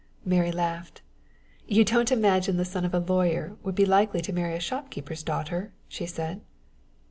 Mary 0.25 0.51
laughed. 0.51 1.03
"You 1.67 1.85
don't 1.85 2.11
imagine 2.11 2.57
the 2.57 2.65
son 2.65 2.85
of 2.85 2.93
a 2.95 2.97
lawyer 2.97 3.55
would 3.61 3.75
be 3.75 3.85
likely 3.85 4.19
to 4.21 4.33
marry 4.33 4.55
a 4.55 4.59
shopkeeper's 4.59 5.21
daughter!" 5.21 5.73
she 5.87 6.07
said. 6.07 6.41